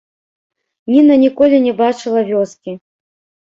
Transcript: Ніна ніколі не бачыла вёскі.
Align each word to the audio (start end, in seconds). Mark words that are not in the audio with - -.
Ніна 0.93 1.19
ніколі 1.25 1.61
не 1.67 1.77
бачыла 1.85 2.27
вёскі. 2.33 2.71